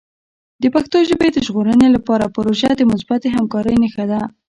د 0.61 0.63
پښتو 0.75 0.97
ژبې 1.09 1.27
د 1.31 1.37
ژغورنې 1.45 1.87
لپاره 1.95 2.31
پروژه 2.35 2.69
د 2.75 2.81
مثبتې 2.91 3.27
همکارۍ 3.35 3.75
نښه 3.83 4.05
ده. 4.11 4.21